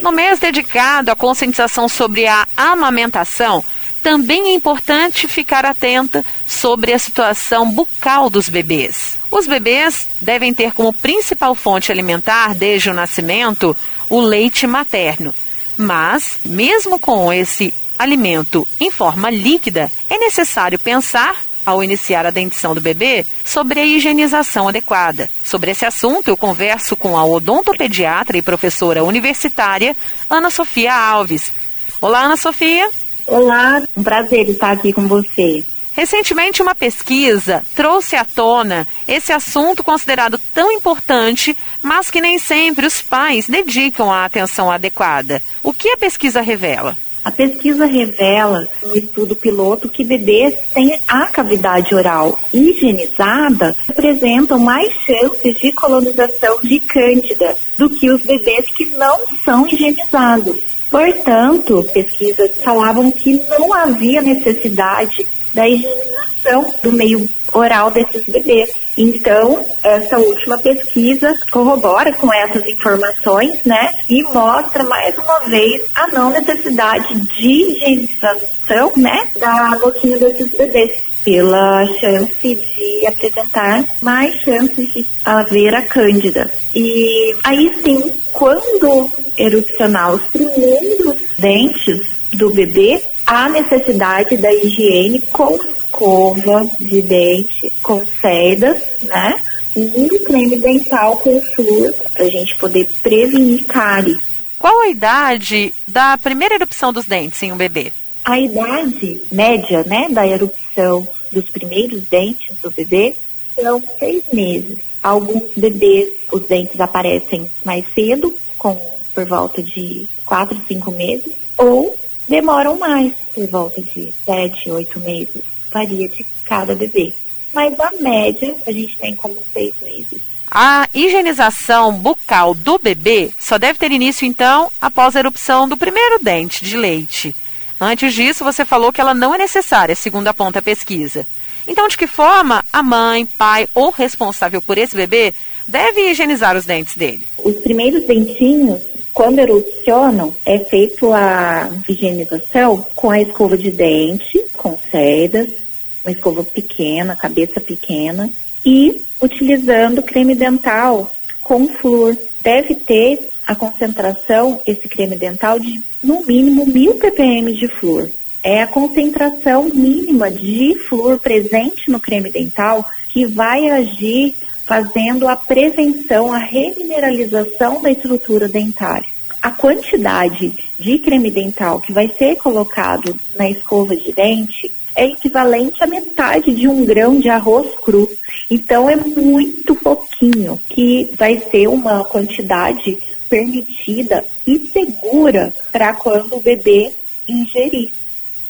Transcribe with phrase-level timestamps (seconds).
[0.00, 3.64] No mês dedicado à conscientização sobre a amamentação,
[4.02, 9.18] também é importante ficar atenta sobre a situação bucal dos bebês.
[9.30, 13.76] Os bebês devem ter como principal fonte alimentar desde o nascimento
[14.10, 15.32] o leite materno.
[15.76, 22.74] Mas, mesmo com esse alimento em forma líquida, é necessário pensar ao iniciar a dentição
[22.74, 25.30] do bebê, sobre a higienização adequada.
[25.44, 29.96] Sobre esse assunto, eu converso com a odontopediatra e professora universitária
[30.28, 31.52] Ana Sofia Alves.
[32.00, 32.90] Olá, Ana Sofia.
[33.26, 35.64] Olá, um prazer estar aqui com você.
[35.94, 42.86] Recentemente, uma pesquisa trouxe à tona esse assunto considerado tão importante, mas que nem sempre
[42.86, 45.42] os pais dedicam a atenção adequada.
[45.62, 46.96] O que a pesquisa revela?
[47.24, 54.92] A pesquisa revela, um estudo piloto, que bebês têm a cavidade oral higienizada apresentam mais
[55.06, 60.58] chances de colonização de cândida do que os bebês que não são higienizados.
[60.90, 68.70] Portanto, pesquisas falavam que não havia necessidade da higienização do meio oral desses bebês.
[68.96, 73.94] Então, essa última pesquisa corrobora com essas informações, né?
[74.08, 79.28] E mostra mais uma vez a não necessidade de higienização, né?
[79.38, 86.50] Da boquinha desses bebês pela chance de apresentar mais chances de haver a cândida.
[86.74, 95.58] E aí sim, quando erupcionar os primeiros dentes do bebê, há necessidade da higiene com
[95.92, 99.42] escova de dente, com sedas, né?
[99.76, 104.18] E creme dental com flúor, para a gente poder prevenir cárie.
[104.58, 107.92] Qual a idade da primeira erupção dos dentes em um bebê?
[108.24, 113.16] A idade média, né, da erupção dos primeiros dentes do bebê
[113.54, 114.78] são seis meses.
[115.02, 118.80] Alguns bebês, os dentes aparecem mais cedo, com
[119.14, 121.98] por volta de quatro, cinco meses, ou
[122.28, 127.12] demoram mais, por volta de sete, oito meses varia de cada bebê.
[127.52, 130.20] Mas a média a gente tem como seis meses.
[130.50, 136.22] A higienização bucal do bebê só deve ter início, então, após a erupção do primeiro
[136.22, 137.34] dente de leite.
[137.80, 141.26] Antes disso, você falou que ela não é necessária, segundo aponta a pesquisa.
[141.66, 145.32] Então, de que forma a mãe, pai ou responsável por esse bebê
[145.66, 147.26] deve higienizar os dentes dele?
[147.38, 148.82] Os primeiros dentinhos,
[149.12, 155.61] quando erupcionam, é feito a higienização com a escova de dente, com sedas,
[156.04, 158.30] uma escova pequena, cabeça pequena,
[158.64, 162.16] e utilizando creme dental com flúor.
[162.40, 168.10] Deve ter a concentração, esse creme dental, de no mínimo mil ppm de flúor.
[168.42, 174.34] É a concentração mínima de flúor presente no creme dental que vai agir
[174.64, 179.08] fazendo a prevenção, a remineralização da estrutura dentária.
[179.40, 185.82] A quantidade de creme dental que vai ser colocado na escova de dente é equivalente
[185.82, 188.08] à metade de um grão de arroz cru.
[188.50, 192.98] Então é muito pouquinho que vai ser uma quantidade
[193.28, 196.92] permitida e segura para quando o bebê
[197.26, 197.90] ingerir.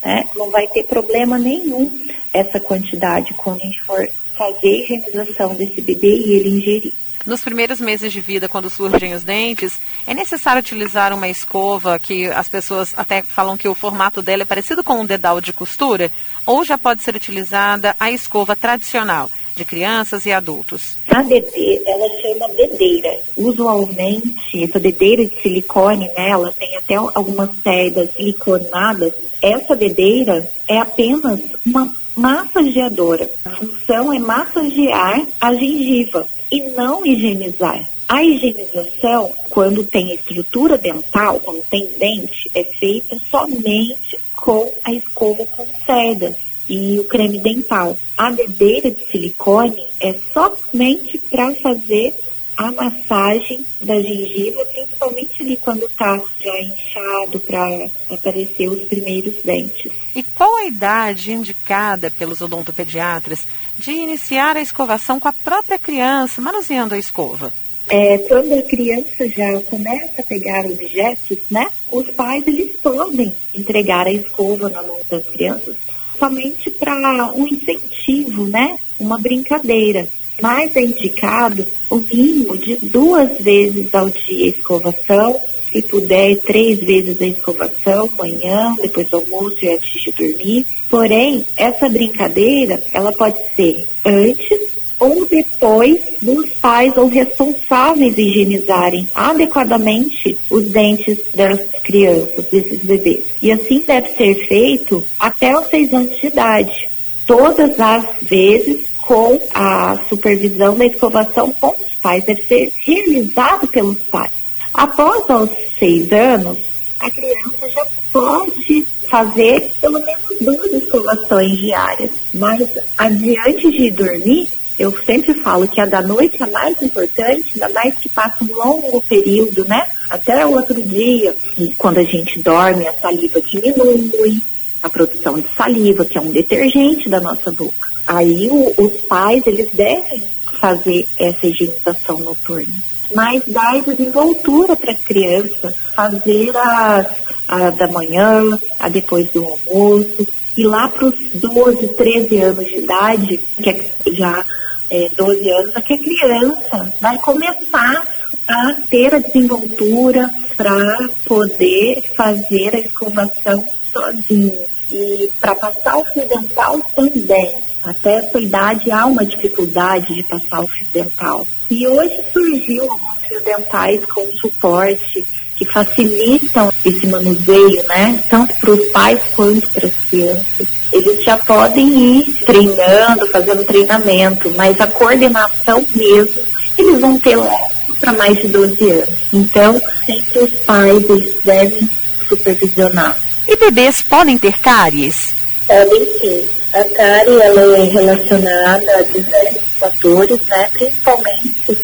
[0.05, 0.29] Né?
[0.35, 1.91] Não vai ter problema nenhum
[2.33, 6.93] essa quantidade quando a gente for fazer a higienização desse bebê e ele ingerir.
[7.25, 12.27] Nos primeiros meses de vida, quando surgem os dentes, é necessário utilizar uma escova que
[12.27, 16.11] as pessoas até falam que o formato dela é parecido com um dedal de costura?
[16.45, 20.97] Ou já pode ser utilizada a escova tradicional de crianças e adultos?
[21.09, 23.21] A bebê, ela chama bebeira.
[23.37, 29.13] Usualmente, essa bebeira de silicone, né, ela tem até algumas cerdas siliconadas.
[29.41, 33.31] Essa bebeira é apenas uma massageadora.
[33.45, 37.89] A função é massagear a gengiva e não higienizar.
[38.07, 45.47] A higienização, quando tem estrutura dental, quando tem dente, é feita somente com a escova
[45.47, 46.37] com cerdas
[46.69, 47.97] e o creme dental.
[48.19, 52.15] A bebeira de silicone é somente para fazer
[52.55, 60.02] a massagem da gengiva, principalmente ali quando está já inchado para aparecer os primeiros dentes.
[60.15, 63.41] E qual a idade indicada pelos odontopediatras
[63.79, 67.53] de iniciar a escovação com a própria criança, manuseando a escova?
[67.89, 74.07] É, quando a criança já começa a pegar objetos, né, os pais eles podem entregar
[74.07, 75.77] a escova na mão das crianças
[76.19, 80.09] somente para um incentivo, né, uma brincadeira
[80.41, 85.41] mas é indicado o mínimo de duas vezes ao dia escovação,
[85.73, 90.67] se puder, três vezes a escovação, manhã, depois do almoço e antes de dormir.
[90.89, 100.39] Porém, essa brincadeira, ela pode ser antes ou depois dos pais ou responsáveis higienizarem adequadamente
[100.49, 103.25] os dentes das crianças, desses bebês.
[103.43, 106.89] E assim deve ser feito até os seis anos de idade,
[107.27, 113.99] todas as vezes com a supervisão da escovação com os pais, deve ser realizado pelos
[114.03, 114.42] pais.
[114.75, 116.59] Após os seis anos,
[116.99, 122.11] a criança já pode fazer pelo menos duas escovações diárias.
[122.35, 124.49] Mas adiante de dormir,
[124.79, 128.55] eu sempre falo que a da noite é mais importante, ainda mais que passa um
[128.55, 129.87] longo período, né?
[130.09, 131.37] Até o outro dia.
[131.59, 134.43] E quando a gente dorme, a saliva diminui,
[134.83, 137.89] a produção de saliva, que é um detergente da nossa boca.
[138.07, 140.25] Aí o, os pais, eles devem
[140.61, 142.92] fazer essa higienização noturna.
[143.15, 147.07] Mas dar desenvoltura para a criança, fazer as,
[147.49, 150.27] a da manhã, a depois do almoço,
[150.57, 154.45] e lá para os 12, 13 anos de idade, que é já
[154.91, 158.07] é, 12 anos, é que a criança vai começar
[158.49, 164.59] a ter a desenvoltura para poder fazer a escovação sozinho.
[164.91, 167.63] E para passar o fio dental também.
[167.83, 171.47] Até essa idade há uma dificuldade de passar o fio dental.
[171.73, 175.27] E hoje surgiu alguns fios dentais com suporte
[175.57, 178.23] que facilitam esse manuseio, né?
[178.29, 180.69] Tanto para os pais quanto para as crianças.
[180.93, 186.43] Eles já podem ir treinando, fazendo treinamento, mas a coordenação mesmo,
[186.77, 187.57] eles vão ter lá
[187.99, 189.09] para mais de 12 anos.
[189.33, 191.89] Então, sempre os pais eles devem
[192.29, 193.19] supervisionar.
[193.49, 195.35] E bebês podem ter cáries?
[195.67, 196.47] Podem sim.
[196.75, 200.69] A cárie ela é relacionada a diversos fatores, né?
[200.73, 201.79] principalmente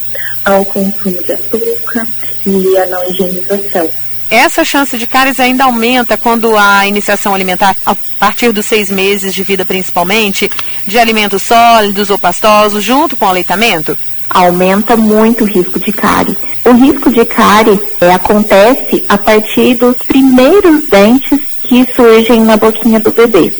[0.44, 2.06] ao consumo de açúcar
[2.46, 3.90] e a não higienização.
[4.30, 9.34] Essa chance de cáries ainda aumenta quando a iniciação alimentar, a partir dos seis meses
[9.34, 10.50] de vida principalmente,
[10.86, 13.96] de alimentos sólidos ou pastosos, junto com o aleitamento?
[14.28, 16.36] Aumenta muito o risco de cárie.
[16.64, 23.00] O risco de cárie é, acontece a partir dos primeiros dentes que surgem na boquinha
[23.00, 23.50] do bebê.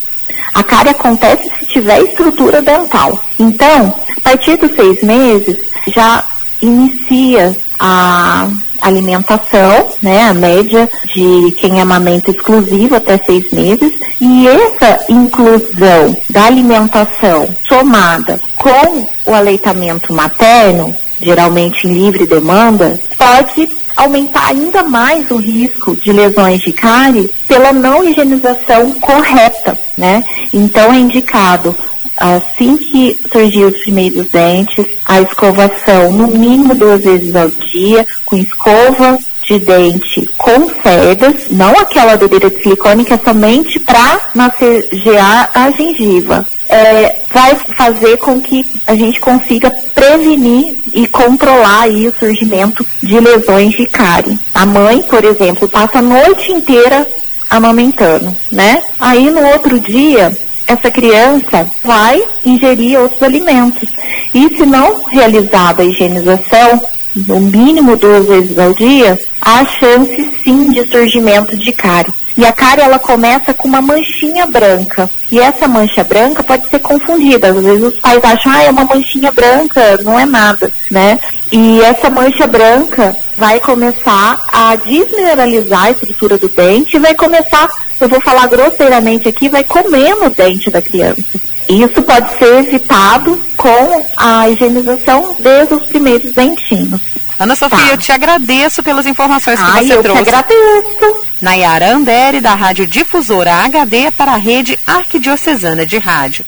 [0.54, 3.22] A cárie acontece se tiver estrutura dental.
[3.38, 5.56] Então, a partir dos seis meses,
[5.94, 6.24] já
[6.60, 8.48] inicia a
[8.80, 16.44] alimentação, né, a média de quem amamenta exclusivo até seis meses, e essa inclusão da
[16.44, 25.36] alimentação somada com o aleitamento materno, geralmente em livre demanda, pode aumentar ainda mais o
[25.36, 30.24] risco de lesões de cárie pela não higienização correta, né?
[30.52, 31.76] Então é indicado
[32.16, 38.36] assim que surgir os primeiros dentes, a escovação no mínimo duas vezes ao dia, com
[38.36, 39.18] escova
[39.48, 45.70] de dente com cerdas, não aquela bebeira de silicone que é somente para massagear a
[45.70, 46.46] gengiva.
[46.68, 53.20] É, vai fazer com que a gente consiga prevenir e controlar aí o surgimento de
[53.20, 54.38] lesões de cárie.
[54.54, 57.06] A mãe, por exemplo, passa a noite inteira
[57.50, 58.82] amamentando, né?
[59.00, 60.36] Aí no outro dia
[60.66, 63.88] essa criança vai ingerir outros alimentos.
[64.34, 66.80] E se não realizada a higienização,
[67.14, 72.12] no mínimo duas vezes ao dia, há chance sim de surgimento de cárie.
[72.36, 75.10] E a cárie ela começa com uma manchinha branca.
[75.30, 77.48] E essa mancha branca pode ser confundida.
[77.48, 81.18] Às vezes os pais acham, ah, é uma manchinha branca, não é nada, né?
[81.52, 87.68] E essa mancha branca vai começar a desmineralizar a estrutura do dente e vai começar,
[88.00, 91.22] eu vou falar grosseiramente aqui, vai comendo o dente da criança.
[91.68, 97.00] Isso pode ser evitado com a higienização desde os primeiros dentinhos.
[97.38, 97.88] Ana Sofia, tá.
[97.88, 100.20] eu te agradeço pelas informações que Ai, você eu trouxe.
[100.20, 101.28] Eu te agradeço.
[101.40, 106.44] Nayara Andere, da Rádio Difusora HD, para a Rede Arquidiocesana de Rádio.